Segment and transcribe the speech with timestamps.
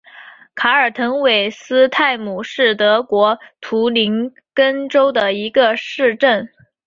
[0.55, 6.49] 卡尔滕韦斯泰姆是德国图林根州的一个市镇。